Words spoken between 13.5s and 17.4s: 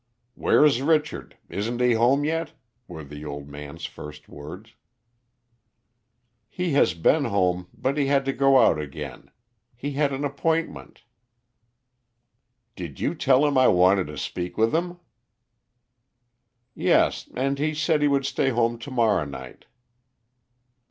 I wanted to speak with him?" "Yes,